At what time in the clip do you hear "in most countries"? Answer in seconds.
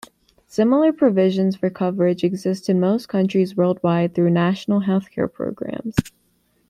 2.69-3.55